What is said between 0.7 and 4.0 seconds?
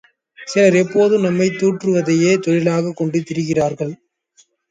எப்போதும் நம்மைத் தூற்றுவதையே தொழிலாகக் கொண்டு திரிகிறார்கள்.